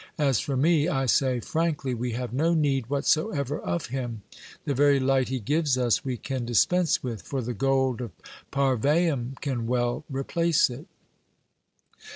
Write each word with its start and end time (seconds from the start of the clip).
As 0.17 0.39
for 0.39 0.57
me, 0.57 0.87
I 0.87 1.05
say 1.05 1.39
frankly, 1.39 1.93
we 1.93 2.13
have 2.13 2.33
no 2.33 2.55
need 2.55 2.89
whatsoever 2.89 3.59
of 3.59 3.85
Him; 3.85 4.23
the 4.65 4.73
very 4.73 4.99
light 4.99 5.27
He 5.29 5.39
gives 5.39 5.77
us 5.77 6.03
we 6.03 6.17
can 6.17 6.43
dispense 6.43 7.03
with, 7.03 7.21
for 7.21 7.43
the 7.43 7.53
gold 7.53 8.01
of 8.01 8.09
Parvaim 8.51 9.35
can 9.41 9.67
well 9.67 10.03
replace 10.09 10.71
it." 10.71 10.87